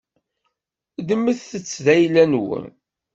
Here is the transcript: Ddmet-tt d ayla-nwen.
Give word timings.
Ddmet-tt 1.01 1.79
d 1.85 1.85
ayla-nwen. 1.93 2.65